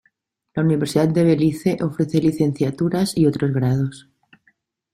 La 0.55 0.63
Universidad 0.63 1.09
de 1.09 1.23
Belice 1.23 1.77
ofrece 1.79 2.19
licenciaturas, 2.19 3.15
y 3.15 3.27
otros 3.27 3.51
grados. 3.53 4.09